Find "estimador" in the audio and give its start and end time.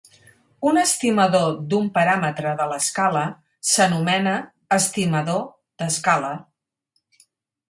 0.83-1.59, 4.79-5.45